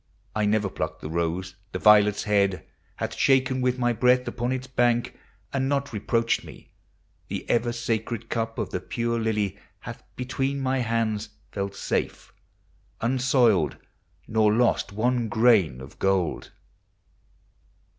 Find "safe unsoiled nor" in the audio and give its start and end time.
11.75-14.51